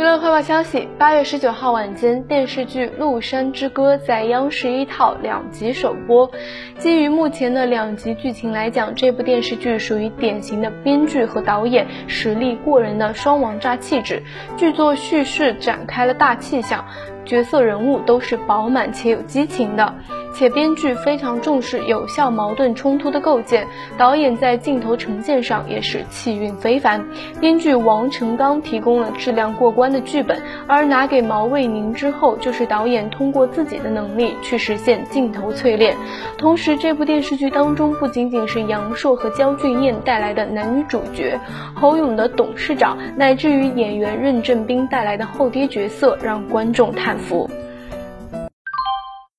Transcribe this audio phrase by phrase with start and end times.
[0.00, 6.30] 娱乐快报消息：八月十九号晚间，电视剧《鹿山之歌》在央视一套两集首播。
[6.78, 14.22] 基于目前的两集剧情来讲，这部电视剧属于典型的编剧和导演实力过人的双王炸气质。
[14.56, 16.82] 剧作叙事展开了大气象，
[17.26, 19.94] 角色人物都是饱满且有激情的。
[20.32, 23.66] 且编剧非常重视有效矛盾冲突的构建，
[23.98, 27.04] 导演在镜头呈现上也是气韵非凡。
[27.40, 35.96] 编剧王成刚提供了质量过关的剧本，而拿给毛卫宁之后，就是导演通过自己的能力去实现镜头淬炼。
[36.38, 41.38] 同时，这部电视剧当中不仅仅是杨烁和焦俊艳带来的男女主角，
[41.74, 47.50] 侯勇的董事长，乃至于演员任正斌带来的后爹角色，让观众叹服。